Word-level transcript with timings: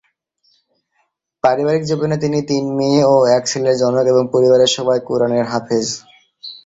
পারিবারিক 1.43 1.83
জীবনে 1.83 2.15
তিনি 2.17 2.39
তিন 2.49 2.63
মেয়ে 2.77 3.01
ও 3.05 3.35
এক 3.37 3.43
ছেলের 3.51 3.75
জনক 3.81 4.05
এবং 4.07 4.23
পরিবারের 4.33 4.71
সবাই 4.77 4.99
কুরআনের 5.07 5.45
হাফেজ। 5.51 5.87